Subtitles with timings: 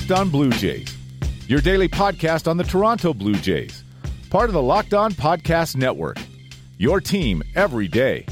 [0.00, 0.96] Locked On Blue Jays,
[1.46, 3.84] your daily podcast on the Toronto Blue Jays,
[4.30, 6.16] part of the Locked On Podcast Network.
[6.78, 8.24] Your team every day.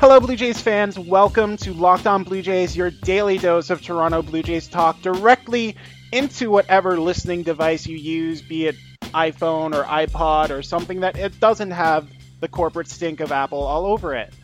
[0.00, 0.98] Hello, Blue Jays fans.
[0.98, 5.76] Welcome to Locked On Blue Jays, your daily dose of Toronto Blue Jays talk directly
[6.10, 11.38] into whatever listening device you use, be it iPhone or iPod or something that it
[11.38, 12.08] doesn't have
[12.40, 14.34] the corporate stink of Apple all over it.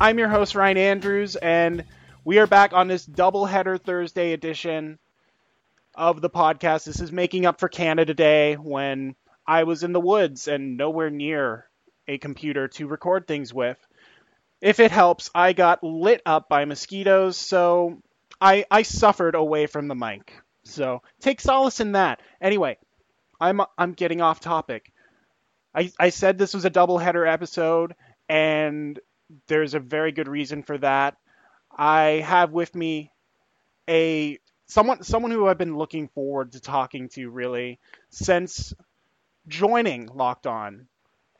[0.00, 1.84] I'm your host, Ryan Andrews, and
[2.28, 4.98] we are back on this doubleheader Thursday edition
[5.94, 6.84] of the podcast.
[6.84, 11.08] This is making up for Canada Day when I was in the woods and nowhere
[11.08, 11.70] near
[12.06, 13.78] a computer to record things with.
[14.60, 18.02] If it helps, I got lit up by mosquitoes, so
[18.38, 20.34] I, I suffered away from the mic.
[20.64, 22.20] So take solace in that.
[22.42, 22.76] Anyway,
[23.40, 24.92] I'm I'm getting off topic.
[25.74, 27.94] I, I said this was a doubleheader episode,
[28.28, 29.00] and
[29.46, 31.16] there's a very good reason for that.
[31.78, 33.12] I have with me
[33.88, 38.74] a someone someone who I've been looking forward to talking to really since
[39.48, 40.88] joining Locked On,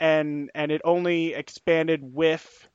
[0.00, 2.68] and and it only expanded with.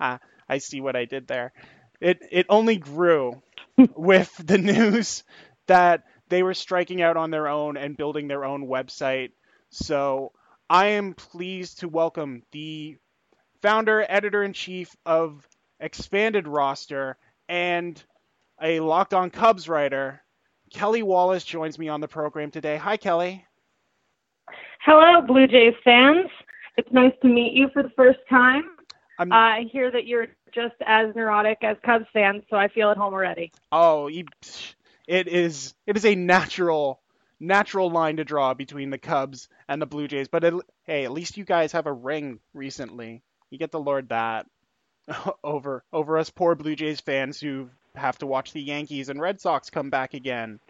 [0.00, 1.52] Ah, I see what I did there.
[2.00, 3.42] It it only grew
[3.96, 5.24] with the news
[5.66, 9.32] that they were striking out on their own and building their own website.
[9.70, 10.32] So
[10.70, 12.96] I am pleased to welcome the
[13.62, 15.47] founder, editor in chief of
[15.80, 17.16] Expanded Roster,
[17.48, 18.02] and
[18.62, 20.22] a Locked On Cubs writer.
[20.72, 22.76] Kelly Wallace joins me on the program today.
[22.76, 23.44] Hi, Kelly.
[24.84, 26.26] Hello, Blue Jays fans.
[26.76, 28.64] It's nice to meet you for the first time.
[29.18, 32.90] I'm, Uh, I hear that you're just as neurotic as Cubs fans, so I feel
[32.90, 33.52] at home already.
[33.72, 34.24] oh, you,
[35.06, 37.00] it is it is a natural
[37.40, 40.28] natural line to draw between the Cubs and the Blue Jays.
[40.28, 40.54] But it,
[40.84, 43.22] hey, at least you guys have a ring recently.
[43.50, 44.46] You get to lord that
[45.44, 49.40] over over us poor Blue Jays fans who have to watch the Yankees and Red
[49.40, 50.60] Sox come back again.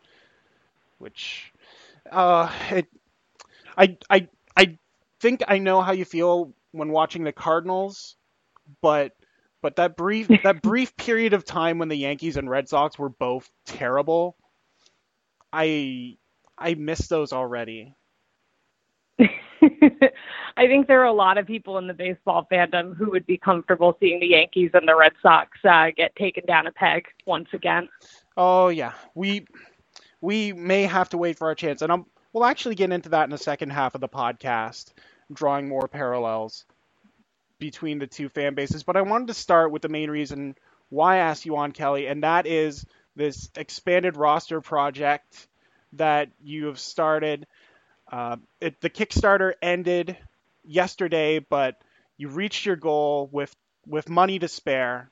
[0.99, 1.53] Which,
[2.11, 2.89] uh, it,
[3.77, 4.79] I I I
[5.21, 8.17] think I know how you feel when watching the Cardinals,
[8.83, 9.13] but
[9.63, 13.11] but that brief that brief period of time when the Yankees and Red Sox were
[13.11, 14.37] both terrible,
[15.53, 16.19] I
[16.57, 17.95] I miss those already.
[20.57, 23.37] I think there are a lot of people in the baseball fandom who would be
[23.37, 27.49] comfortable seeing the Yankees and the Red Sox uh, get taken down a peg once
[27.53, 27.89] again.
[28.37, 29.47] Oh yeah, we
[30.21, 33.25] we may have to wait for our chance, and I'm, we'll actually get into that
[33.25, 34.93] in the second half of the podcast,
[35.33, 36.65] drawing more parallels
[37.59, 38.83] between the two fan bases.
[38.83, 40.57] But I wanted to start with the main reason
[40.89, 45.49] why I asked you on Kelly, and that is this expanded roster project
[45.95, 47.47] that you have started.
[48.11, 50.17] Uh, it, the Kickstarter ended
[50.65, 51.81] yesterday, but
[52.17, 53.55] you reached your goal with
[53.87, 55.11] with money to spare.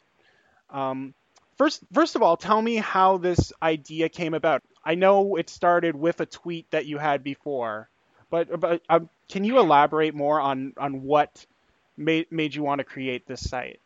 [0.71, 1.15] Um,
[1.59, 4.63] first, first of all, tell me how this idea came about.
[4.85, 7.89] I know it started with a tweet that you had before,
[8.31, 11.47] but but um, can you elaborate more on on what
[11.97, 13.81] made made you want to create this site?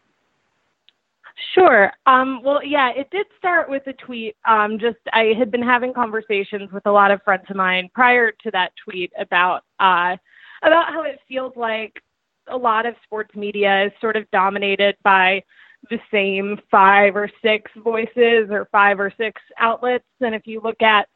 [1.55, 1.93] Sure.
[2.07, 4.37] Um, well, yeah, it did start with a tweet.
[4.47, 8.31] Um, just I had been having conversations with a lot of friends of mine prior
[8.31, 10.17] to that tweet about uh,
[10.63, 12.03] about how it feels like
[12.49, 15.43] a lot of sports media is sort of dominated by
[15.89, 20.05] the same five or six voices or five or six outlets.
[20.21, 21.09] And if you look at,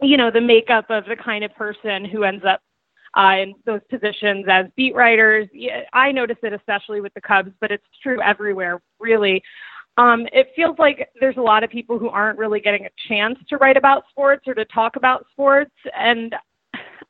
[0.00, 2.60] you know, the makeup of the kind of person who ends up
[3.16, 5.48] uh, in those positions as beat writers.
[5.92, 9.42] I notice it especially with the Cubs, but it's true everywhere, really.
[9.96, 13.38] Um, it feels like there's a lot of people who aren't really getting a chance
[13.48, 15.72] to write about sports or to talk about sports.
[15.98, 16.34] And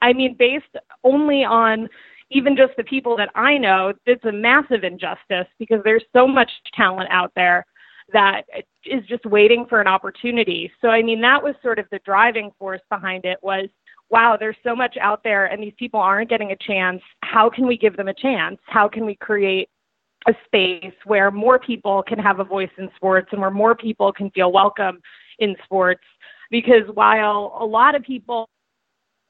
[0.01, 0.67] I mean, based
[1.03, 1.89] only on
[2.31, 6.51] even just the people that I know, it's a massive injustice because there's so much
[6.75, 7.67] talent out there
[8.13, 8.43] that
[8.85, 10.71] is just waiting for an opportunity.
[10.81, 13.69] So I mean, that was sort of the driving force behind it was
[14.11, 17.03] wow, there's so much out there and these people aren't getting a chance.
[17.23, 18.59] How can we give them a chance?
[18.67, 19.69] How can we create
[20.29, 24.13] a space where more people can have a voice in sports and where more people
[24.13, 25.01] can feel welcome
[25.39, 26.05] in sports?
[26.51, 28.49] Because while a lot of people,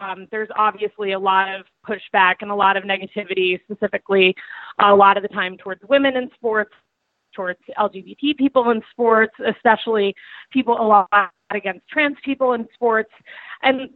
[0.00, 4.34] um, there's obviously a lot of pushback and a lot of negativity, specifically
[4.78, 6.72] a lot of the time towards women in sports,
[7.36, 10.16] towards LGBT people in sports, especially
[10.50, 13.10] people a lot against trans people in sports.
[13.62, 13.90] And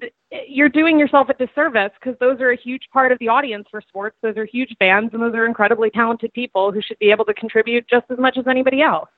[0.47, 3.81] you're doing yourself a disservice because those are a huge part of the audience for
[3.81, 4.17] sports.
[4.23, 7.35] Those are huge fans, and those are incredibly talented people who should be able to
[7.35, 9.09] contribute just as much as anybody else.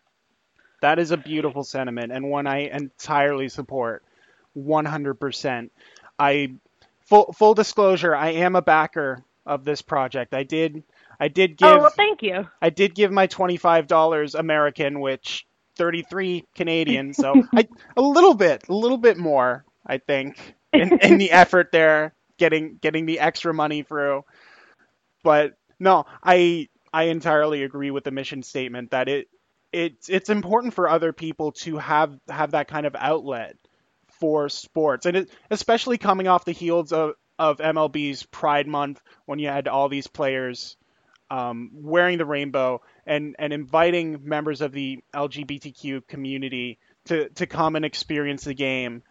[0.80, 4.02] That is a beautiful sentiment and one I entirely support
[4.56, 5.70] 100%.
[6.18, 6.54] I
[7.02, 10.34] full full disclosure, I am a backer of this project.
[10.34, 10.82] I did
[11.22, 12.48] I did give oh, well, thank you.
[12.60, 15.46] I did give my $25 American which
[15.76, 20.36] 33 Canadian, so I, a little bit, a little bit more, I think,
[20.72, 24.24] in, in the effort there, getting getting the extra money through.
[25.22, 29.28] But no, I I entirely agree with the mission statement that it
[29.72, 33.54] it's it's important for other people to have have that kind of outlet
[34.18, 39.38] for sports, and it, especially coming off the heels of of MLB's Pride Month when
[39.38, 40.76] you had all these players
[41.32, 47.75] um, wearing the rainbow and and inviting members of the LGBTQ community to to come
[47.75, 49.02] and experience the game.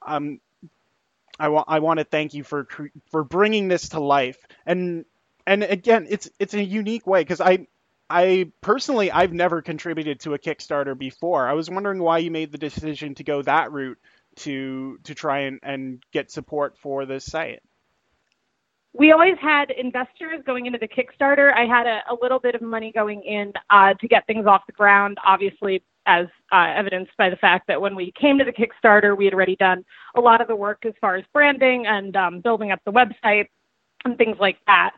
[0.00, 0.40] Um,
[1.38, 2.66] I want I want to thank you for
[3.10, 5.04] for bringing this to life and
[5.46, 7.66] and again it's it's a unique way because I
[8.08, 11.46] I personally I've never contributed to a Kickstarter before.
[11.46, 13.98] I was wondering why you made the decision to go that route
[14.36, 17.60] to to try and, and get support for this site
[18.94, 21.54] we always had investors going into the Kickstarter.
[21.54, 24.62] I had a, a little bit of money going in uh, to get things off
[24.66, 28.52] the ground, obviously, as uh, evidenced by the fact that when we came to the
[28.52, 29.84] Kickstarter, we had already done
[30.16, 33.46] a lot of the work as far as branding and um, building up the website
[34.04, 34.90] and things like that.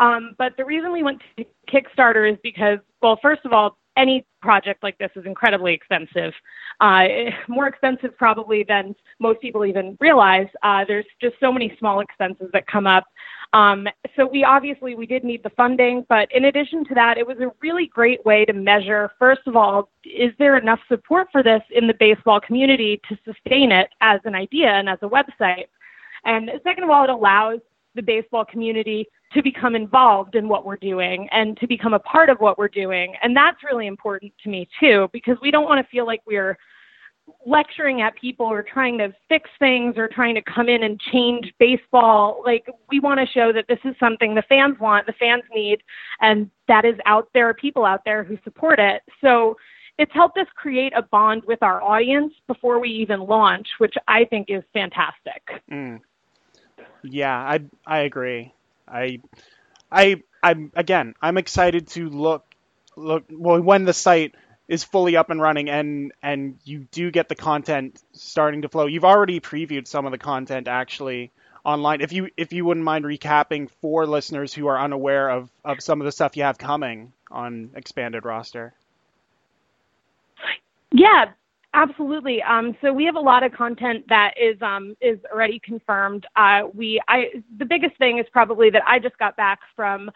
[0.00, 4.26] Um, but the reason we went to Kickstarter is because, well, first of all, any
[4.42, 6.32] project like this is incredibly expensive,
[6.80, 7.06] uh,
[7.48, 10.46] more expensive probably than most people even realize.
[10.62, 13.04] Uh, there's just so many small expenses that come up.
[13.52, 17.26] Um, so we obviously we did need the funding, but in addition to that, it
[17.26, 19.10] was a really great way to measure.
[19.18, 23.72] First of all, is there enough support for this in the baseball community to sustain
[23.72, 25.66] it as an idea and as a website?
[26.24, 27.60] And second of all, it allows
[27.96, 32.30] the baseball community to become involved in what we're doing and to become a part
[32.30, 33.14] of what we're doing.
[33.22, 36.56] And that's really important to me too, because we don't want to feel like we're
[37.44, 41.52] lecturing at people or trying to fix things or trying to come in and change
[41.58, 42.40] baseball.
[42.44, 45.82] Like we want to show that this is something the fans want, the fans need,
[46.20, 49.02] and that is out there, people out there who support it.
[49.20, 49.56] So
[49.98, 54.24] it's helped us create a bond with our audience before we even launch, which I
[54.26, 55.42] think is fantastic.
[55.70, 56.00] Mm.
[57.02, 58.52] Yeah, I I agree.
[58.88, 59.20] I
[59.92, 62.44] I I'm again, I'm excited to look
[62.96, 64.34] look well when the site
[64.68, 68.86] is fully up and running and and you do get the content starting to flow.
[68.86, 71.32] You've already previewed some of the content actually
[71.64, 72.00] online.
[72.00, 76.00] If you if you wouldn't mind recapping for listeners who are unaware of of some
[76.00, 78.74] of the stuff you have coming on expanded roster.
[80.92, 81.32] Yeah,
[81.76, 82.42] absolutely.
[82.42, 86.26] Um, so we have a lot of content that is um, is already confirmed.
[86.34, 87.26] Uh, we I
[87.58, 90.10] the biggest thing is probably that I just got back from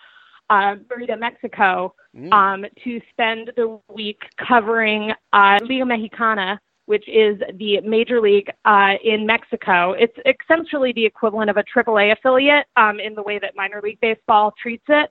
[0.49, 2.33] uh, Merida, Mexico, mm.
[2.33, 8.95] um, to spend the week covering uh, Liga Mexicana, which is the major league uh,
[9.05, 9.93] in Mexico.
[9.93, 14.01] It's essentially the equivalent of a AAA affiliate um, in the way that minor league
[14.01, 15.09] baseball treats it.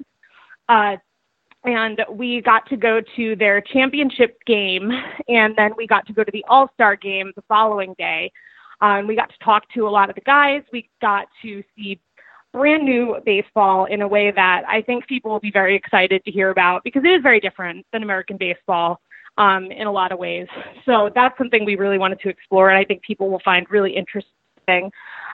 [1.65, 4.91] Uh, and we got to go to their championship game,
[5.27, 8.31] and then we got to go to the All Star game the following day.
[8.81, 10.63] Um, we got to talk to a lot of the guys.
[10.71, 11.99] We got to see
[12.53, 16.31] brand new baseball in a way that I think people will be very excited to
[16.31, 19.01] hear about because it is very different than American baseball
[19.37, 20.47] um, in a lot of ways.
[20.85, 23.95] So that's something we really wanted to explore, and I think people will find really
[23.95, 24.31] interesting.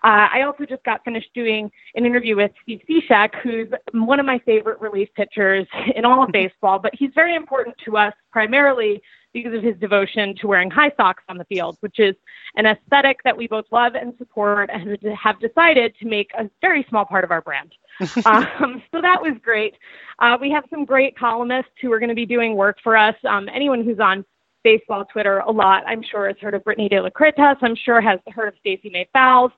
[0.06, 4.26] Uh, I also just got finished doing an interview with Steve Cishek, who's one of
[4.26, 5.66] my favorite relief pitchers
[5.96, 9.02] in all of baseball, but he's very important to us primarily
[9.34, 12.16] because of his devotion to wearing high socks on the field, which is
[12.56, 16.86] an aesthetic that we both love and support and have decided to make a very
[16.88, 17.74] small part of our brand.
[18.26, 19.76] um, so that was great.
[20.20, 23.16] Uh, we have some great columnists who are going to be doing work for us.
[23.28, 24.24] Um, anyone who's on
[24.66, 27.56] baseball Twitter a lot, I'm sure has heard of Britni De La Cretaz.
[27.62, 29.52] I'm sure has heard of Stacey May Fowles.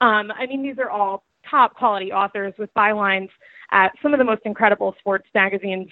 [0.00, 3.28] Um, I mean, these are all top quality authors with bylines
[3.72, 5.88] at some of the most incredible sports magazines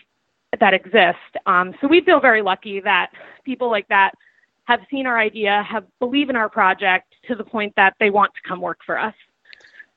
[0.61, 1.19] that exist.
[1.47, 3.11] Um, so we feel very lucky that
[3.45, 4.13] people like that
[4.65, 8.33] have seen our idea, have believe in our project to the point that they want
[8.35, 9.15] to come work for us.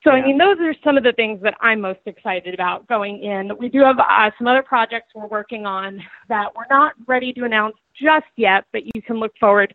[0.03, 0.23] So yeah.
[0.23, 3.51] I mean, those are some of the things that I'm most excited about going in.
[3.57, 7.45] We do have uh, some other projects we're working on that we're not ready to
[7.45, 9.73] announce just yet, but you can look forward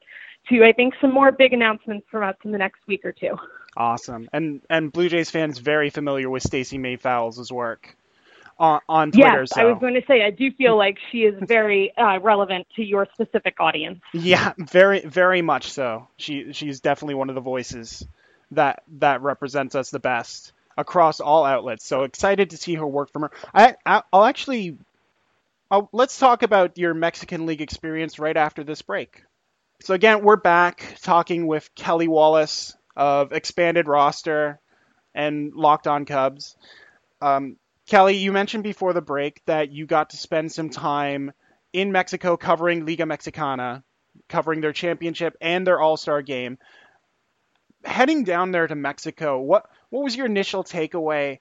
[0.49, 3.37] to I think some more big announcements from us in the next week or two.
[3.77, 7.97] Awesome, and and Blue Jays fans very familiar with Stacey May Fowles' work
[8.59, 9.41] on, on Twitter.
[9.41, 9.61] Yes, so.
[9.61, 12.83] I was going to say I do feel like she is very uh, relevant to
[12.83, 14.01] your specific audience.
[14.13, 16.09] Yeah, very very much so.
[16.17, 18.07] She she's definitely one of the voices
[18.53, 21.85] that that represents us the best across all outlets.
[21.85, 23.31] So excited to see her work from her.
[23.53, 24.79] I, I will actually
[25.71, 29.23] I'll, let's talk about your Mexican League experience right after this break.
[29.83, 34.61] So again, we're back talking with Kelly Wallace of expanded roster
[35.15, 36.57] and Locked On Cubs.
[37.21, 37.57] Um,
[37.87, 41.33] Kelly, you mentioned before the break that you got to spend some time
[41.73, 43.85] in Mexico covering Liga Mexicana,
[44.29, 46.59] covering their championship and their All Star game.
[47.85, 51.39] Heading down there to Mexico, what what was your initial takeaway?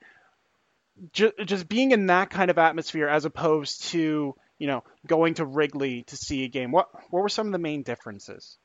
[1.13, 5.45] Just, just being in that kind of atmosphere as opposed to you know going to
[5.45, 6.71] Wrigley to see a game.
[6.71, 8.57] What what were some of the main differences?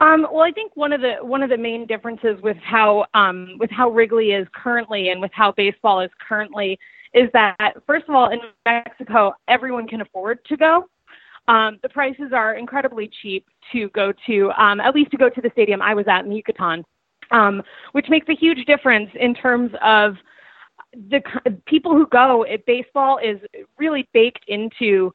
[0.00, 3.56] Um, well, I think one of the one of the main differences with how um,
[3.58, 6.78] with how Wrigley is currently and with how baseball is currently
[7.12, 10.88] is that first of all in Mexico everyone can afford to go.
[11.46, 15.40] Um, the prices are incredibly cheap to go to um, at least to go to
[15.40, 16.84] the stadium I was at in Yucatan,
[17.30, 17.62] um,
[17.92, 20.16] which makes a huge difference in terms of
[21.10, 21.22] the
[21.66, 22.42] people who go.
[22.42, 23.38] It, baseball is
[23.78, 25.12] really baked into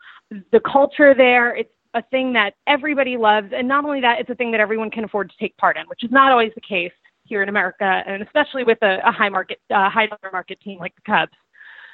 [0.52, 1.56] the culture there.
[1.56, 4.92] It's a thing that everybody loves, and not only that, it's a thing that everyone
[4.92, 6.92] can afford to take part in, which is not always the case
[7.24, 10.80] here in America, and especially with a, a high market, uh, high dollar market team
[10.80, 11.32] like the Cubs.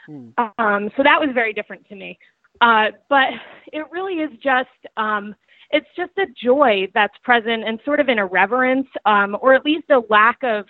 [0.05, 0.29] Hmm.
[0.57, 2.17] Um, so that was very different to me.
[2.61, 3.29] Uh, but
[3.73, 5.35] it really is just, um,
[5.71, 9.89] it's just a joy that's present and sort of an irreverence, um, or at least
[9.89, 10.65] a lack of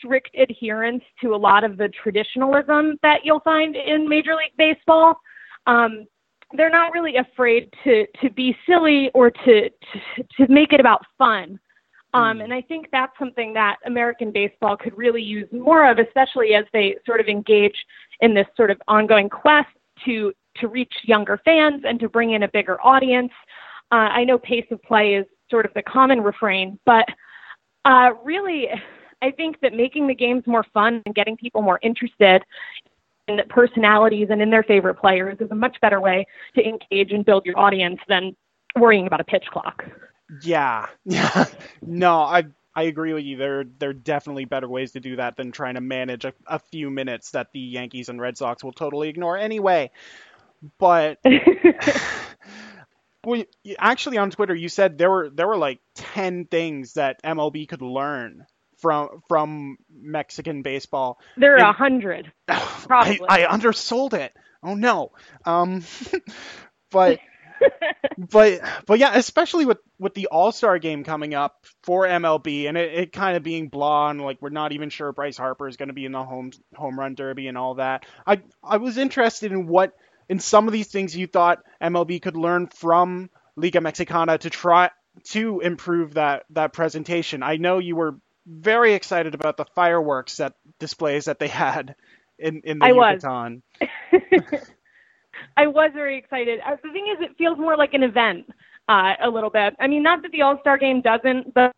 [0.00, 5.20] strict adherence to a lot of the traditionalism that you'll find in Major League Baseball.
[5.66, 6.06] Um,
[6.56, 11.04] they're not really afraid to to be silly or to to, to make it about
[11.16, 11.58] fun.
[12.12, 12.42] Um, hmm.
[12.42, 16.64] and I think that's something that American baseball could really use more of, especially as
[16.72, 17.76] they sort of engage
[18.20, 19.68] in this sort of ongoing quest
[20.04, 23.32] to to reach younger fans and to bring in a bigger audience.
[23.92, 27.06] Uh, I know pace of play is sort of the common refrain, but
[27.84, 28.68] uh, really,
[29.22, 32.42] I think that making the games more fun and getting people more interested
[33.28, 37.24] in personalities and in their favorite players is a much better way to engage and
[37.24, 38.34] build your audience than
[38.76, 39.84] worrying about a pitch clock.
[40.42, 40.86] Yeah.
[41.04, 41.46] Yeah.
[41.82, 43.36] no, I I agree with you.
[43.36, 46.58] There there are definitely better ways to do that than trying to manage a, a
[46.58, 49.90] few minutes that the Yankees and Red Sox will totally ignore anyway.
[50.78, 51.18] But
[53.24, 53.44] well,
[53.78, 57.82] actually on Twitter you said there were there were like 10 things that MLB could
[57.82, 58.46] learn
[58.80, 61.18] from from Mexican baseball.
[61.36, 62.32] There are a hundred.
[62.48, 63.20] Probably.
[63.28, 64.32] I, I undersold it.
[64.62, 65.12] Oh no.
[65.44, 65.84] Um,
[66.90, 67.20] but
[68.18, 72.76] but but yeah, especially with with the All Star game coming up for MLB and
[72.76, 75.76] it, it kind of being blah and like we're not even sure Bryce Harper is
[75.76, 78.06] going to be in the home home run derby and all that.
[78.26, 79.94] I I was interested in what
[80.28, 84.90] in some of these things you thought MLB could learn from Liga Mexicana to try
[85.24, 87.42] to improve that that presentation.
[87.42, 91.94] I know you were very excited about the fireworks that displays that they had
[92.38, 93.62] in in the I Yucatan.
[93.80, 94.60] Was.
[95.56, 96.60] I was very excited.
[96.64, 98.46] Uh, the thing is, it feels more like an event
[98.88, 99.74] uh, a little bit.
[99.78, 101.72] I mean, not that the All Star Game doesn't, but,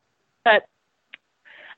[0.44, 0.62] but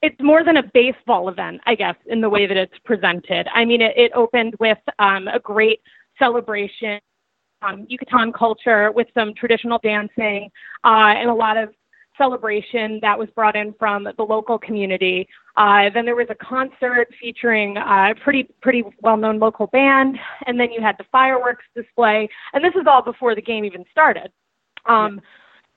[0.02, 3.48] it's more than a baseball event, I guess, in the way that it's presented.
[3.54, 5.80] I mean, it, it opened with um, a great
[6.18, 7.00] celebration,
[7.62, 10.50] um, Yucatan culture with some traditional dancing
[10.84, 11.70] uh, and a lot of
[12.16, 15.28] celebration that was brought in from the local community.
[15.56, 20.59] Uh, then there was a concert featuring a pretty pretty well known local band, and
[20.59, 24.30] then you had the fireworks display, and this is all before the game even started.
[24.87, 25.21] Um,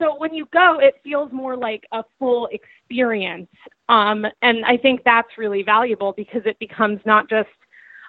[0.00, 3.48] so when you go, it feels more like a full experience,
[3.88, 7.48] um, and I think that's really valuable because it becomes not just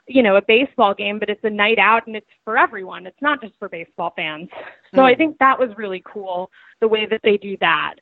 [0.10, 3.22] you know a baseball game but it's a night out and it's for everyone it's
[3.22, 4.50] not just for baseball fans
[4.94, 5.06] so mm.
[5.06, 6.50] i think that was really cool
[6.82, 7.96] the way that they do that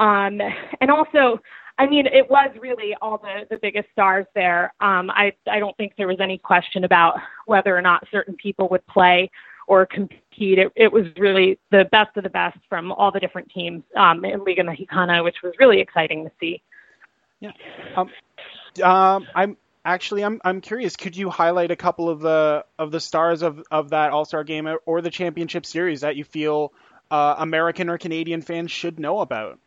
[0.00, 0.40] um,
[0.80, 1.40] and also,
[1.78, 4.72] I mean, it was really all the, the biggest stars there.
[4.80, 8.68] Um, I, I don't think there was any question about whether or not certain people
[8.70, 9.30] would play
[9.66, 10.58] or compete.
[10.58, 14.24] It, it was really the best of the best from all the different teams um,
[14.24, 16.62] in Liga Mexicana, which was really exciting to see.
[17.40, 17.52] Yeah.
[17.94, 18.10] Um,
[18.82, 20.96] um, I'm actually I'm I'm curious.
[20.96, 24.44] Could you highlight a couple of the of the stars of of that All Star
[24.44, 26.72] game or the championship series that you feel
[27.10, 29.58] uh, American or Canadian fans should know about?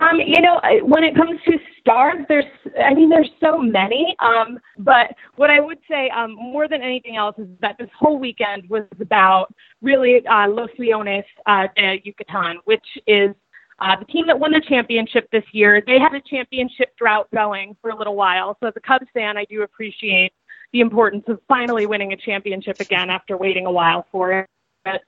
[0.00, 2.44] Um, you know, when it comes to stars, there's,
[2.82, 4.16] I mean, there's so many.
[4.20, 8.18] Um, but what I would say, um, more than anything else, is that this whole
[8.18, 13.34] weekend was about really uh, Los Leones uh, de Yucatan, which is
[13.80, 15.82] uh, the team that won the championship this year.
[15.86, 18.56] They had a championship drought going for a little while.
[18.60, 20.32] So as a Cubs fan, I do appreciate
[20.72, 24.46] the importance of finally winning a championship again after waiting a while for
[24.86, 25.00] it.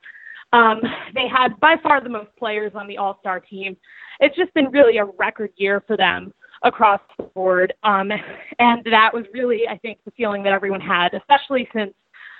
[0.52, 0.80] Um,
[1.14, 3.76] they had by far the most players on the All Star team
[4.22, 6.32] it's just been really a record year for them
[6.62, 7.74] across the board.
[7.82, 8.12] Um,
[8.58, 11.92] and that was really, I think, the feeling that everyone had, especially since,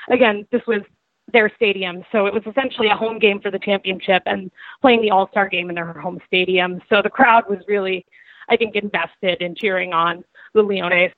[0.09, 0.83] again, this was
[1.33, 2.05] their stadium.
[2.13, 4.51] So it was essentially a home game for the championship and
[4.81, 6.81] playing the All Star game in their home stadium.
[6.89, 8.07] So the crowd was really,
[8.49, 11.13] I think, invested in cheering on the Leones.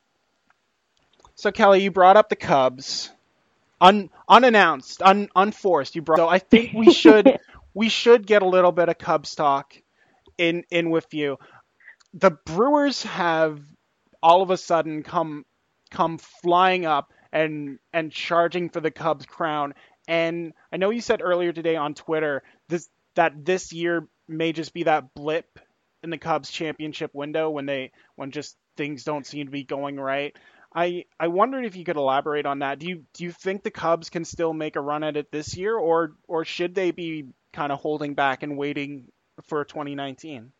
[1.34, 3.10] So, Kelly, you brought up the Cubs.
[3.80, 5.94] Un, unannounced, un, unforced.
[5.94, 6.18] You brought.
[6.18, 7.38] So I think we should
[7.74, 9.74] we should get a little bit of Cubs talk
[10.38, 11.38] in in with you.
[12.14, 13.60] The Brewers have
[14.22, 15.44] all of a sudden come
[15.90, 19.74] come flying up and and charging for the Cubs crown.
[20.06, 24.72] And I know you said earlier today on Twitter this that this year may just
[24.72, 25.46] be that blip
[26.02, 29.96] in the Cubs championship window when they when just things don't seem to be going
[29.96, 30.36] right.
[30.74, 32.78] I I wondered if you could elaborate on that.
[32.78, 35.56] Do you do you think the Cubs can still make a run at it this
[35.56, 39.06] year, or or should they be kind of holding back and waiting
[39.44, 40.52] for 2019?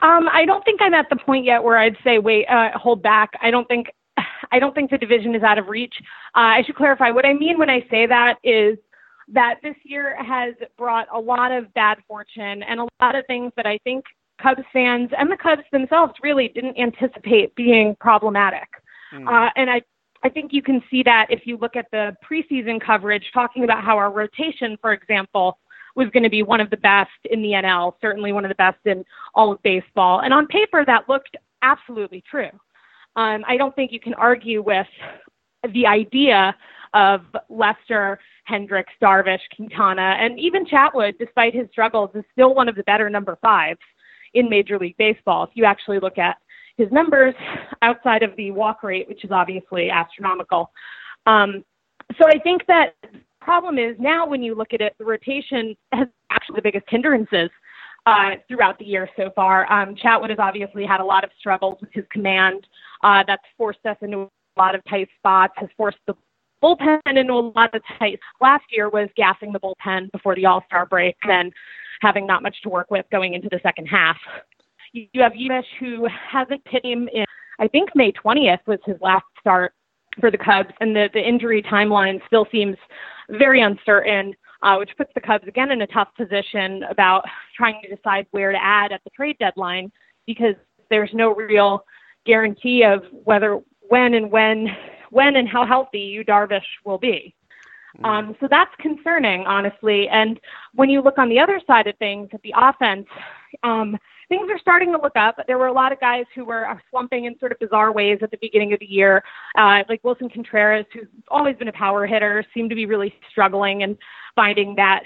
[0.00, 3.02] Um, I don't think I'm at the point yet where I'd say wait, uh, hold
[3.02, 3.30] back.
[3.40, 3.86] I don't think
[4.50, 5.94] I don't think the division is out of reach.
[6.34, 8.78] Uh, I should clarify what I mean when I say that is
[9.28, 13.52] that this year has brought a lot of bad fortune and a lot of things
[13.56, 14.04] that I think
[14.40, 18.68] Cubs fans and the Cubs themselves really didn't anticipate being problematic.
[19.12, 19.26] Mm.
[19.26, 19.82] Uh, and I,
[20.22, 23.84] I think you can see that if you look at the preseason coverage, talking about
[23.84, 25.58] how our rotation, for example,
[25.94, 28.56] was going to be one of the best in the NL, certainly one of the
[28.56, 30.20] best in all of baseball.
[30.20, 32.50] And on paper, that looked absolutely true.
[33.16, 34.86] Um, I don't think you can argue with
[35.72, 36.54] the idea
[36.92, 42.76] of Lester, Hendricks, Darvish, Quintana, and even Chatwood, despite his struggles, is still one of
[42.76, 43.80] the better number fives
[44.36, 45.44] in Major League Baseball.
[45.44, 46.36] If you actually look at
[46.76, 47.34] his numbers
[47.82, 50.70] outside of the walk rate, which is obviously astronomical.
[51.26, 51.64] Um,
[52.20, 52.94] so I think that
[53.40, 57.48] problem is now when you look at it, the rotation has actually the biggest hindrances
[58.04, 59.70] uh, throughout the year so far.
[59.72, 62.66] Um, Chatwood has obviously had a lot of struggles with his command.
[63.02, 64.28] Uh, that's forced us into a
[64.58, 66.14] lot of tight spots, has forced the
[66.62, 68.18] bullpen into a lot of tight.
[68.40, 71.50] Last year was gassing the bullpen before the All Star break, then
[72.00, 74.16] having not much to work with going into the second half.
[74.92, 77.24] You have Yumish, who hasn't hit him in,
[77.58, 79.72] I think May 20th was his last start
[80.20, 82.76] for the Cubs, and the, the injury timeline still seems
[83.30, 87.24] very uncertain, uh, which puts the Cubs again in a tough position about
[87.56, 89.90] trying to decide where to add at the trade deadline
[90.26, 90.54] because
[90.90, 91.84] there's no real
[92.24, 94.68] guarantee of whether, when, and when,
[95.16, 97.34] when and how healthy Yu Darvish will be.
[97.98, 98.04] Mm.
[98.04, 100.08] Um, so that's concerning, honestly.
[100.08, 100.38] And
[100.74, 103.06] when you look on the other side of things at the offense,
[103.62, 103.96] um,
[104.28, 105.36] things are starting to look up.
[105.46, 108.18] There were a lot of guys who were uh, slumping in sort of bizarre ways
[108.22, 109.22] at the beginning of the year,
[109.56, 113.82] uh, like Willson Contreras, who's always been a power hitter, seemed to be really struggling
[113.82, 113.96] and
[114.34, 115.02] finding that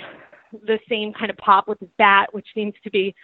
[0.66, 3.14] the same kind of pop with his bat, which seems to be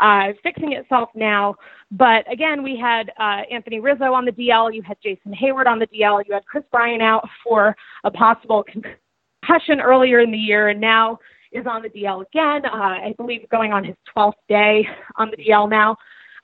[0.00, 1.54] uh, fixing itself now.
[1.90, 5.78] But again, we had uh, Anthony Rizzo on the DL, you had Jason Heyward on
[5.78, 10.68] the DL, you had Kris Bryant out for a possible concussion earlier in the year,
[10.68, 11.18] and now
[11.52, 12.64] is on the DL again.
[12.64, 14.86] Uh, I believe going on his 12th day
[15.16, 15.96] on the DL now.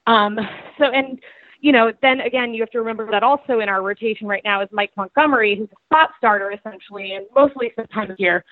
[0.06, 0.38] Um,
[0.78, 1.18] so, and
[1.60, 4.62] you know, then again, you have to remember that also in our rotation right now
[4.62, 8.44] is Mike Montgomery, who's a spot starter essentially, and mostly this time of year.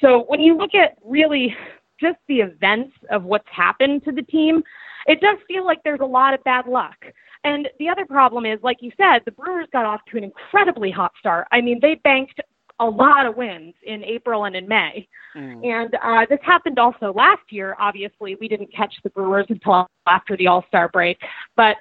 [0.00, 1.56] So when you look at really
[2.02, 4.62] just the events of what's happened to the team,
[5.06, 6.96] it does feel like there's a lot of bad luck.
[7.44, 10.90] And the other problem is, like you said, the Brewers got off to an incredibly
[10.90, 11.48] hot start.
[11.50, 12.40] I mean, they banked
[12.78, 15.08] a lot of wins in April and in May.
[15.36, 15.64] Mm.
[15.64, 17.76] And uh, this happened also last year.
[17.80, 21.18] Obviously, we didn't catch the Brewers until after the All Star break.
[21.56, 21.76] But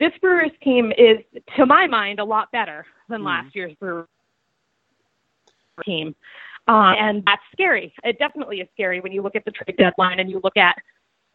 [0.00, 1.18] this Brewers team is,
[1.56, 3.26] to my mind, a lot better than mm.
[3.26, 4.08] last year's Brewers
[5.84, 6.14] team.
[6.68, 7.94] Uh, and that's scary.
[8.02, 10.76] It definitely is scary when you look at the trade deadline and you look at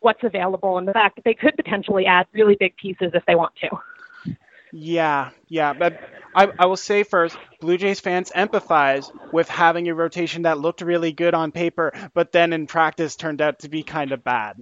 [0.02, 3.36] what's available and the fact that they could potentially add really big pieces if they
[3.36, 4.36] want to.
[4.74, 6.00] Yeah, yeah, but
[6.34, 10.82] I, I will say first, Blue Jays fans empathize with having a rotation that looked
[10.82, 14.58] really good on paper, but then in practice turned out to be kind of bad.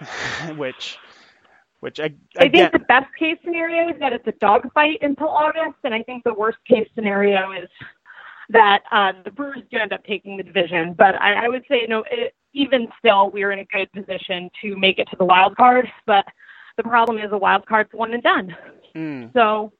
[0.56, 0.98] which,
[1.80, 5.78] which I, I think the best case scenario is that it's a dogfight until August,
[5.84, 7.68] and I think the worst case scenario is
[8.50, 10.94] that uh, the Brewers do end up taking the division.
[10.94, 14.50] But I, I would say, you know, it, even still, we're in a good position
[14.62, 15.86] to make it to the wild card.
[16.06, 16.24] But
[16.76, 18.56] the problem is, a wild card's one and done.
[18.94, 19.32] Mm.
[19.32, 19.72] So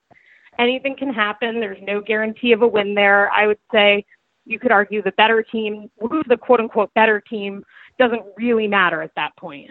[0.59, 1.61] anything can happen.
[1.61, 3.31] There's no guarantee of a win there.
[3.31, 4.05] I would say
[4.45, 7.65] you could argue the better team, who's the quote unquote better team,
[7.99, 9.71] doesn't really matter at that point.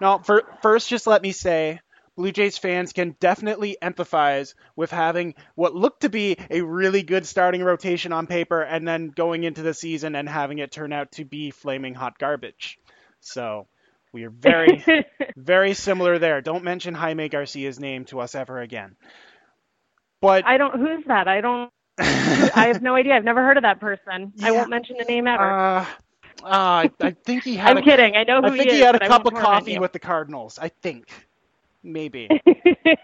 [0.00, 1.80] Now, for, first, just let me say
[2.16, 7.26] Blue Jays fans can definitely empathize with having what looked to be a really good
[7.26, 11.12] starting rotation on paper and then going into the season and having it turn out
[11.12, 12.78] to be flaming hot garbage.
[13.20, 13.68] So
[14.12, 14.84] we are very,
[15.36, 16.40] very similar there.
[16.40, 18.96] Don't mention Jaime Garcia's name to us ever again.
[20.20, 20.78] But I don't.
[20.78, 21.28] Who's that?
[21.28, 21.70] I don't.
[21.98, 23.14] I have no idea.
[23.14, 24.32] I've never heard of that person.
[24.36, 24.48] Yeah.
[24.48, 25.42] I won't mention the name ever.
[25.42, 25.86] Uh,
[26.42, 27.70] uh, I think he had.
[27.70, 28.16] I'm a, kidding.
[28.16, 30.58] I know who I think he, he had a cup of coffee with the Cardinals.
[30.60, 31.08] I think,
[31.82, 32.28] maybe.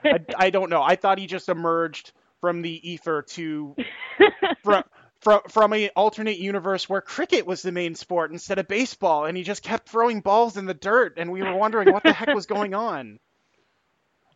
[0.04, 0.82] I, I don't know.
[0.82, 3.74] I thought he just emerged from the ether to
[4.64, 4.84] from
[5.20, 9.36] from from a alternate universe where cricket was the main sport instead of baseball, and
[9.36, 12.34] he just kept throwing balls in the dirt, and we were wondering what the heck
[12.34, 13.18] was going on.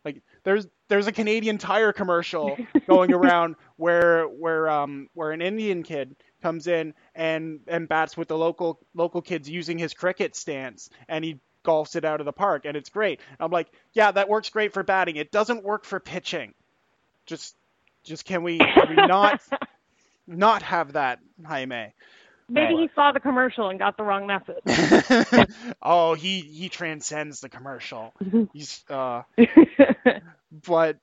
[0.03, 5.83] Like there's there's a Canadian Tire commercial going around where where um where an Indian
[5.83, 10.89] kid comes in and and bats with the local local kids using his cricket stance,
[11.07, 13.19] and he golfs it out of the park, and it's great.
[13.39, 15.15] I'm like, yeah, that works great for batting.
[15.15, 16.53] It doesn't work for pitching.
[17.25, 17.55] Just
[18.03, 19.41] just can we, can we not
[20.27, 21.93] not have that, Jaime?
[22.49, 25.47] Maybe he saw the commercial and got the wrong message.
[25.81, 28.13] oh, he he transcends the commercial.
[28.53, 29.23] He's uh,
[30.67, 30.97] but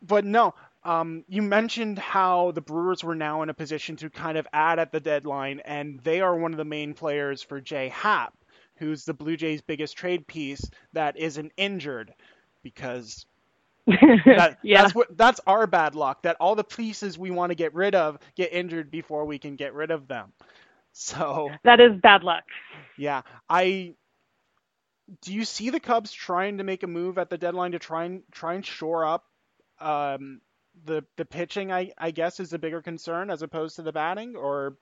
[0.00, 0.54] but no.
[0.84, 4.78] Um, you mentioned how the Brewers were now in a position to kind of add
[4.80, 7.88] at the deadline, and they are one of the main players for J.A.
[7.90, 8.34] Happ,
[8.76, 12.14] who's the Blue Jays' biggest trade piece that isn't injured,
[12.62, 13.26] because
[13.86, 14.82] that, yeah.
[14.82, 16.22] that's what that's our bad luck.
[16.22, 19.56] That all the pieces we want to get rid of get injured before we can
[19.56, 20.32] get rid of them.
[20.92, 22.44] So that is bad luck.
[22.96, 23.94] Yeah, I.
[25.20, 28.04] Do you see the Cubs trying to make a move at the deadline to try
[28.04, 29.24] and try and shore up
[29.80, 30.40] um,
[30.84, 31.72] the the pitching?
[31.72, 34.76] I I guess is the bigger concern as opposed to the batting, or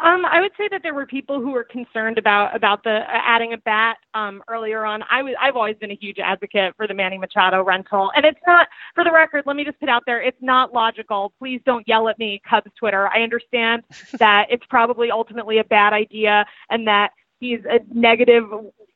[0.00, 3.04] um, I would say that there were people who were concerned about about the uh,
[3.08, 5.02] adding a bat um, earlier on.
[5.10, 8.40] I was I've always been a huge advocate for the Manny Machado rental, and it's
[8.46, 9.44] not for the record.
[9.46, 11.34] Let me just put out there, it's not logical.
[11.38, 13.08] Please don't yell at me, Cubs Twitter.
[13.08, 13.82] I understand
[14.18, 18.44] that it's probably ultimately a bad idea, and that he's a negative.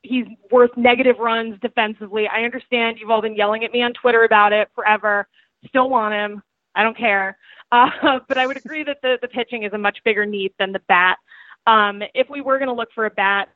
[0.01, 2.27] He's worth negative runs defensively.
[2.27, 5.27] I understand you've all been yelling at me on Twitter about it forever.
[5.67, 6.41] Still want him.
[6.73, 7.37] I don't care.
[7.71, 10.71] Uh, but I would agree that the, the pitching is a much bigger need than
[10.71, 11.17] the bat.
[11.65, 13.49] Um, if we were going to look for a bat,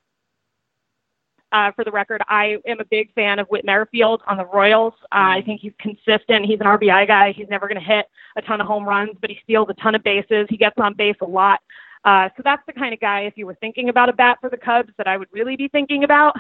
[1.54, 4.94] uh, for the record, I am a big fan of Whit Merrifield on the Royals.
[5.04, 5.46] Uh, I mm-hmm.
[5.46, 6.46] think he's consistent.
[6.46, 7.34] He's an RBI guy.
[7.34, 8.06] He's never going to hit
[8.38, 10.48] a ton of home runs, but he steals a ton of bases.
[10.50, 11.60] He gets on base a lot.
[12.06, 14.50] Uh, so that's the kind of guy, if you were thinking about a bat for
[14.50, 16.36] the Cubs, that I would really be thinking about.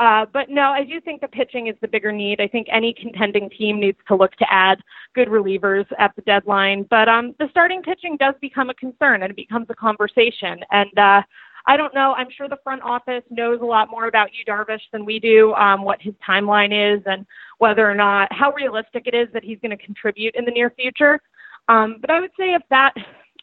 [0.00, 2.40] Uh, but no, I do think the pitching is the bigger need.
[2.40, 4.80] I think any contending team needs to look to add
[5.14, 6.84] good relievers at the deadline.
[6.90, 10.58] But um, the starting pitching does become a concern and it becomes a conversation.
[10.72, 11.22] And uh,
[11.66, 12.12] I don't know.
[12.14, 15.54] I'm sure the front office knows a lot more about Yu Darvish than we do,
[15.54, 17.24] um, what his timeline is and
[17.58, 20.70] whether or not, how realistic it is that he's going to contribute in the near
[20.70, 21.20] future.
[21.68, 22.92] Um, but I would say if that,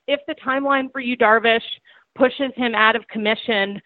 [0.08, 1.62] if the timeline for Yu Darvish
[2.16, 3.82] pushes him out of commission,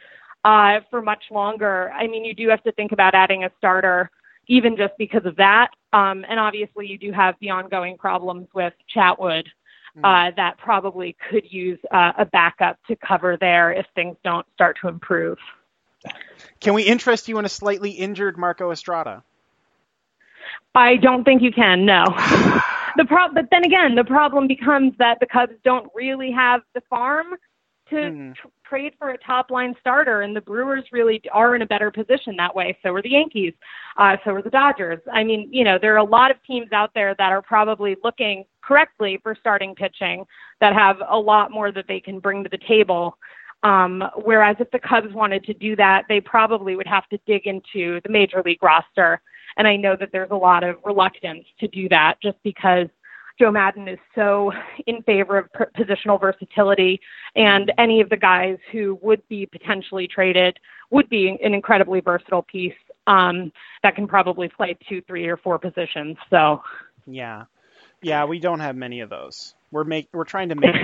[0.45, 1.91] uh, for much longer.
[1.91, 4.11] I mean, you do have to think about adding a starter,
[4.47, 5.71] even just because of that.
[5.91, 9.45] Um, and obviously, you do have the ongoing problems with Chatwood
[9.95, 10.05] hmm.
[10.05, 14.77] uh, that probably could use uh, a backup to cover there if things don't start
[14.81, 15.39] to improve.
[16.61, 19.23] Can we interest you in a slightly injured Marco Estrada?
[20.75, 21.85] I don't think you can.
[21.85, 22.05] No.
[22.97, 26.81] the pro- but then again, the problem becomes that the Cubs don't really have the
[26.81, 27.33] farm
[27.89, 28.35] to mm.
[28.35, 31.91] tr- trade for a top line starter, and the Brewers really are in a better
[31.91, 32.77] position that way.
[32.83, 33.53] So are the Yankees.
[33.97, 34.99] Uh, so are the Dodgers.
[35.11, 37.95] I mean, you know, there are a lot of teams out there that are probably
[38.03, 40.25] looking correctly for starting pitching
[40.59, 43.17] that have a lot more that they can bring to the table.
[43.63, 47.47] Um, whereas if the Cubs wanted to do that, they probably would have to dig
[47.47, 49.21] into the major league roster.
[49.57, 52.87] And I know that there's a lot of reluctance to do that just because
[53.39, 54.51] Joe Maddon is so
[54.87, 56.99] in favor of positional versatility,
[57.35, 60.57] and any of the guys who would be potentially traded
[60.89, 62.73] would be an incredibly versatile piece
[63.07, 63.51] um,
[63.83, 66.17] that can probably play two, three, or four positions.
[66.29, 66.61] So,
[67.05, 67.45] yeah,
[68.01, 69.55] yeah, we don't have many of those.
[69.71, 70.75] We're make we're trying to make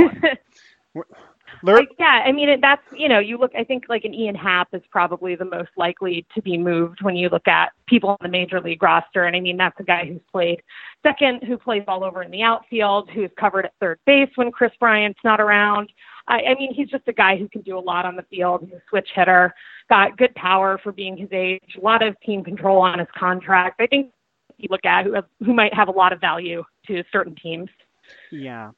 [0.93, 1.05] one.
[1.63, 3.51] Like, yeah, I mean it, that's you know you look.
[3.57, 7.15] I think like an Ian Happ is probably the most likely to be moved when
[7.15, 10.05] you look at people on the major league roster, and I mean that's a guy
[10.05, 10.61] who's played
[11.03, 14.71] second, who plays all over in the outfield, who's covered at third base when Kris
[14.79, 15.91] Bryant's not around.
[16.27, 18.61] I, I mean he's just a guy who can do a lot on the field.
[18.63, 19.53] He's a switch hitter,
[19.89, 23.81] got good power for being his age, a lot of team control on his contract.
[23.81, 24.11] I think
[24.57, 27.69] you look at who have, who might have a lot of value to certain teams.
[28.31, 28.71] Yeah.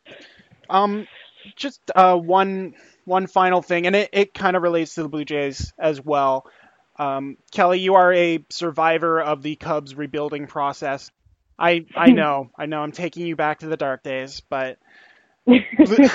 [0.70, 1.08] Um,
[1.56, 2.74] just uh, one
[3.06, 6.46] one final thing, and it, it kind of relates to the Blue Jays as well.
[6.98, 11.12] Um, Kelly, you are a survivor of the Cubs rebuilding process.
[11.58, 14.78] I I know, I know, I'm taking you back to the dark days, but
[15.46, 15.62] Blue,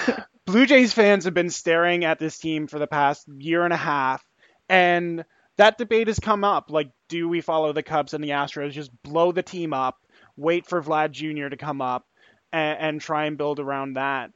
[0.46, 3.78] Blue Jays fans have been staring at this team for the past year and a
[3.78, 4.24] half,
[4.68, 5.24] and
[5.56, 6.70] that debate has come up.
[6.70, 9.98] Like, do we follow the Cubs and the Astros, just blow the team up,
[10.36, 11.48] wait for Vlad Jr.
[11.48, 12.06] to come up,
[12.52, 14.30] and, and try and build around that?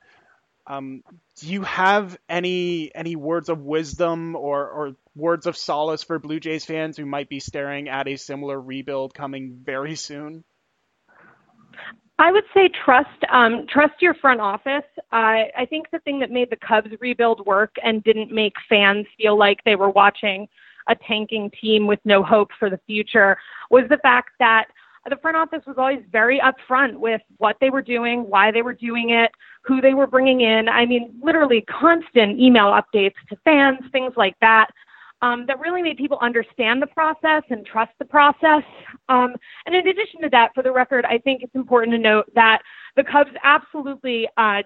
[0.66, 1.02] Um,
[1.40, 6.38] do you have any any words of wisdom or, or words of solace for Blue
[6.38, 10.44] Jays fans who might be staring at a similar rebuild coming very soon?
[12.18, 14.84] I would say trust um, trust your front office.
[15.12, 19.06] Uh, I think the thing that made the Cubs rebuild work and didn't make fans
[19.16, 20.48] feel like they were watching
[20.88, 23.36] a tanking team with no hope for the future
[23.70, 24.66] was the fact that
[25.08, 28.74] the front office was always very upfront with what they were doing, why they were
[28.74, 29.30] doing it,
[29.64, 30.68] who they were bringing in.
[30.68, 34.70] I mean, literally constant email updates to fans, things like that
[35.22, 38.64] um, that really made people understand the process and trust the process.
[39.08, 39.34] Um,
[39.66, 42.60] and in addition to that, for the record, I think it's important to note that
[42.96, 44.62] the Cubs absolutely uh,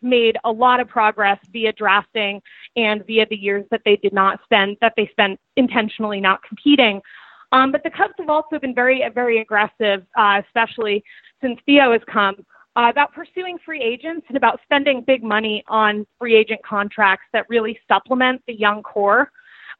[0.00, 2.40] made a lot of progress via drafting
[2.74, 7.02] and via the years that they did not spend, that they spent intentionally not competing.
[7.52, 11.02] Um, but the Cubs have also been very, very aggressive, uh, especially
[11.40, 12.36] since Theo has come,
[12.76, 17.48] uh, about pursuing free agents and about spending big money on free agent contracts that
[17.48, 19.30] really supplement the young core.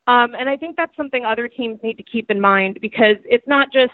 [0.09, 3.47] Um, and I think that's something other teams need to keep in mind because it's
[3.47, 3.93] not just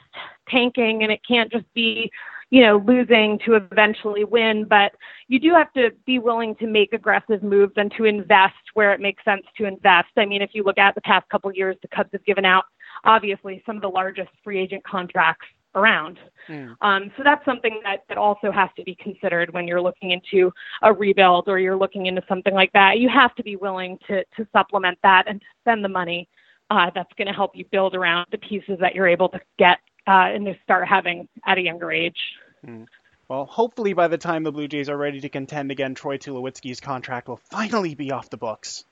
[0.48, 2.10] tanking and it can't just be,
[2.50, 4.92] you know, losing to eventually win, but
[5.26, 9.00] you do have to be willing to make aggressive moves and to invest where it
[9.00, 10.08] makes sense to invest.
[10.16, 12.64] I mean, if you look at the past couple years, the Cubs have given out
[13.04, 16.18] obviously some of the largest free agent contracts around.
[16.48, 16.76] Mm.
[16.80, 20.52] Um, so that's something that, that also has to be considered when you're looking into
[20.82, 22.98] a rebuild or you're looking into something like that.
[22.98, 26.28] You have to be willing to, to supplement that and spend the money
[26.70, 29.78] uh, that's going to help you build around the pieces that you're able to get
[30.06, 32.18] uh, and to start having at a younger age.
[32.66, 32.86] Mm.
[33.28, 36.80] Well, hopefully by the time the Blue Jays are ready to contend again, Troy Tulowitzki's
[36.80, 38.84] contract will finally be off the books.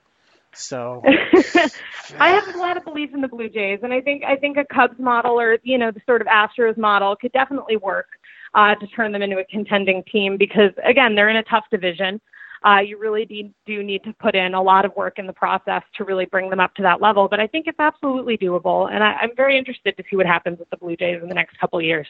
[0.54, 1.02] So
[2.18, 4.56] I have a lot of belief in the Blue Jays, and I think I think
[4.56, 8.08] a Cubs model or you know the sort of Astros model could definitely work
[8.54, 12.20] uh, to turn them into a contending team because again they're in a tough division.
[12.64, 15.82] Uh, you really do need to put in a lot of work in the process
[15.96, 17.26] to really bring them up to that level.
[17.28, 20.60] But I think it's absolutely doable, and I, I'm very interested to see what happens
[20.60, 22.06] with the Blue Jays in the next couple of years.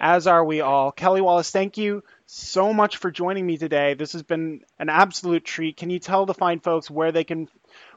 [0.00, 0.90] As are we all.
[0.90, 3.94] Kelly Wallace, thank you so much for joining me today.
[3.94, 5.76] This has been an absolute treat.
[5.76, 7.48] Can you tell the fine folks where they can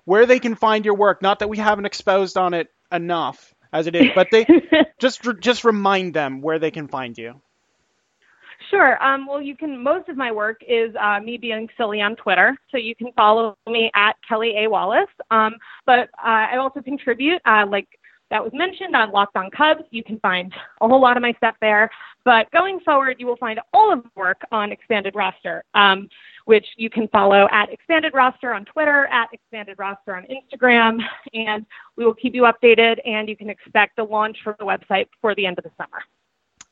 [0.06, 1.22] where they can find your work?
[1.22, 4.46] Not that we haven't exposed on it enough as it is, but they
[5.00, 7.40] just just remind them where they can find you.
[8.72, 9.02] Sure.
[9.04, 9.84] Um, well, you can.
[9.84, 13.56] Most of my work is uh, me being silly on Twitter, so you can follow
[13.68, 15.10] me at Kelly A Wallace.
[15.30, 15.54] Um,
[15.86, 17.88] but uh, I also contribute, uh, like
[18.34, 19.84] that was mentioned on Locked On Cubs.
[19.92, 21.92] You can find a whole lot of my stuff there.
[22.26, 26.10] But going forward, you will find all of the work on Expanded Roster, um,
[26.46, 31.00] which you can follow at Expanded Roster on Twitter, at Expanded Roster on Instagram,
[31.36, 31.64] and
[31.96, 32.98] we will keep you updated.
[33.06, 36.02] And you can expect the launch for the website before the end of the summer.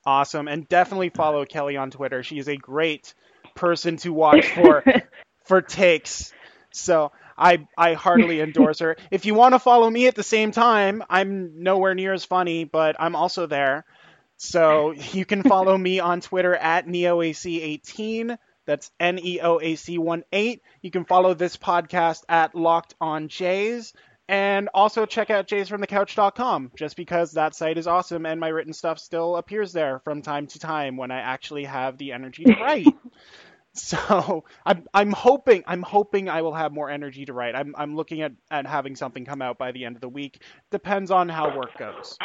[0.03, 2.23] Awesome, and definitely follow Kelly on Twitter.
[2.23, 3.13] She is a great
[3.53, 4.83] person to watch for
[5.45, 6.33] for takes.
[6.71, 8.97] So I I heartily endorse her.
[9.09, 12.63] If you want to follow me at the same time, I'm nowhere near as funny,
[12.63, 13.85] but I'm also there.
[14.37, 18.37] So you can follow me on Twitter at neoac18.
[18.65, 20.61] That's N E O A C 1 8.
[20.81, 23.93] You can follow this podcast at Locked On Jays.
[24.27, 28.97] And also check out jaysfromthecouch.com just because that site is awesome and my written stuff
[28.97, 32.87] still appears there from time to time when I actually have the energy to write.
[33.73, 37.55] So I'm I'm hoping I'm hoping I will have more energy to write.
[37.55, 40.41] I'm I'm looking at, at having something come out by the end of the week.
[40.71, 42.17] Depends on how work goes.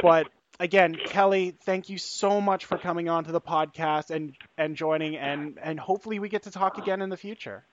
[0.00, 4.76] But again, Kelly, thank you so much for coming on to the podcast and and
[4.76, 7.64] joining and and hopefully we get to talk again in the future.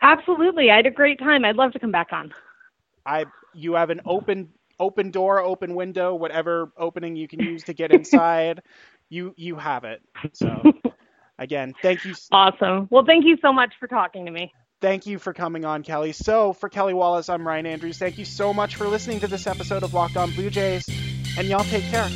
[0.00, 0.70] Absolutely.
[0.70, 1.44] I had a great time.
[1.44, 2.34] I'd love to come back on.
[3.06, 4.48] I you have an open
[4.80, 8.62] open door, open window, whatever opening you can use to get inside.
[9.08, 10.02] you you have it.
[10.32, 10.62] So
[11.42, 12.14] again, thank you.
[12.30, 12.88] Awesome.
[12.90, 14.52] Well, thank you so much for talking to me.
[14.80, 16.12] Thank you for coming on, Kelly.
[16.12, 17.98] So, for Kelly Wallace, I'm Ryan Andrews.
[17.98, 20.88] Thank you so much for listening to this episode of Locked On Blue Jays,
[21.38, 22.08] and y'all take care.